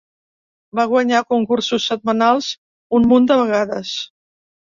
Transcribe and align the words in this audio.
Va 0.77 0.85
guanyar 0.93 1.19
concursos 1.33 1.85
setmanals 1.91 2.49
un 3.01 3.07
munt 3.13 3.31
de 3.33 3.39
vegades. 3.43 3.95